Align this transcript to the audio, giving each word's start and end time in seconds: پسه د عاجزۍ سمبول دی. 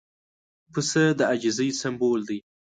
پسه 0.73 1.03
د 1.17 1.19
عاجزۍ 1.29 1.69
سمبول 1.81 2.19
دی. 2.29 2.39